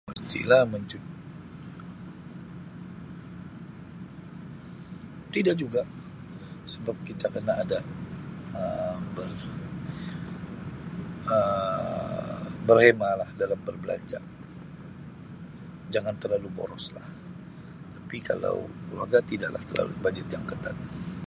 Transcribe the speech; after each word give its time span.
Tidak 5.31 5.55
juga 5.63 5.79
sebab 6.73 6.97
kita 7.07 7.27
kena 7.35 7.53
ada 7.61 7.77
Um 8.57 8.97
ber 9.15 9.29
Um 11.29 12.49
berhemah 12.67 13.13
lah 13.19 13.27
dalam 13.41 13.57
berbelanja 13.67 14.19
jangan 15.93 16.13
terlalu 16.21 16.45
boros 16.57 16.85
lah 16.97 17.07
tapi 17.97 18.17
kalau 18.29 18.55
keluarga 18.85 19.17
tidak 19.31 19.49
lah 19.55 19.61
terlalu 19.69 19.93
bajet 20.03 20.27
yang 20.35 20.45
ketat. 20.51 20.77